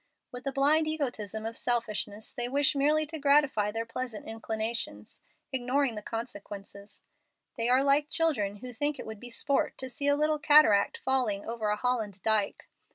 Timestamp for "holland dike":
11.75-12.67